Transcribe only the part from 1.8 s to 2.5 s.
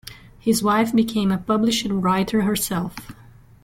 writer